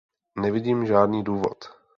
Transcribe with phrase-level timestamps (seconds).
[0.35, 1.65] Nevidím žádný důvod.